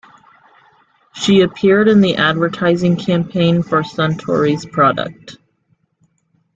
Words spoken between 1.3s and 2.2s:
appeared in the